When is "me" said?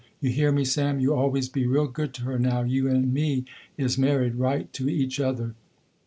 0.51-0.65, 3.13-3.45